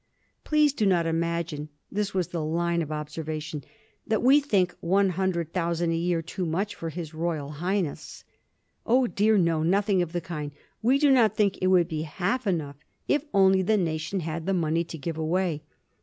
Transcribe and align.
Please 0.43 0.73
do 0.73 0.87
not 0.87 1.05
imagine— 1.05 1.69
^this 1.93 2.11
was 2.11 2.29
the 2.29 2.43
line 2.43 2.81
of 2.81 2.91
observation— 2.91 3.63
that 4.07 4.23
we 4.23 4.39
think 4.39 4.73
one 4.79 5.09
hundred 5.09 5.53
thousand 5.53 5.91
a 5.91 5.95
year 5.95 6.23
too 6.23 6.43
much 6.43 6.73
for 6.73 6.89
his 6.89 7.13
Roy 7.13 7.37
al 7.37 7.51
Highness. 7.51 8.23
Oh 8.83 9.05
dear, 9.05 9.37
no; 9.37 9.61
nothing 9.61 10.01
of 10.01 10.11
the 10.11 10.19
kind; 10.19 10.53
we 10.81 10.97
do 10.97 11.11
not 11.11 11.37
think 11.37 11.59
it 11.61 11.67
would 11.67 11.87
be 11.87 12.01
half 12.01 12.47
enough 12.47 12.77
if 13.07 13.25
only 13.31 13.61
the 13.61 13.77
nation 13.77 14.21
had 14.21 14.47
the 14.47 14.55
money 14.55 14.83
to 14.85 14.97
give 14.97 15.19
away. 15.19 15.61